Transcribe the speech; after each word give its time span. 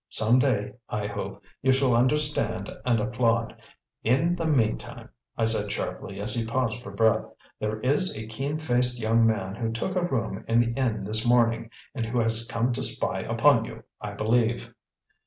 Some 0.09 0.39
day, 0.39 0.73
I 0.89 1.05
hope, 1.05 1.43
you 1.61 1.71
shall 1.71 1.95
understand 1.95 2.71
and 2.87 2.99
applaud! 2.99 3.61
In 4.03 4.35
the 4.35 4.47
meantime" 4.47 4.57
"In 4.57 4.57
the 4.57 4.57
meantime," 4.67 5.09
I 5.37 5.45
said 5.45 5.71
sharply, 5.71 6.19
as 6.19 6.33
he 6.33 6.43
paused 6.43 6.81
for 6.81 6.89
breath, 6.89 7.23
"there 7.59 7.79
is 7.81 8.17
a 8.17 8.25
keen 8.25 8.57
faced 8.57 8.99
young 8.99 9.27
man 9.27 9.53
who 9.53 9.71
took 9.71 9.95
a 9.95 10.01
room 10.01 10.43
in 10.47 10.59
the 10.59 10.73
inn 10.73 11.03
this 11.03 11.23
morning 11.23 11.69
and 11.93 12.03
who 12.03 12.19
has 12.19 12.47
come 12.47 12.73
to 12.73 12.81
spy 12.81 13.19
upon 13.19 13.63
you, 13.65 13.83
I 14.01 14.13
believe." 14.13 14.73